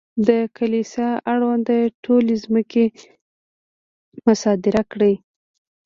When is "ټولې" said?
2.03-2.33